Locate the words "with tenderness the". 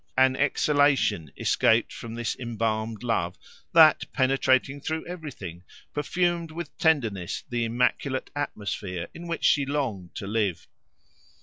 6.49-7.65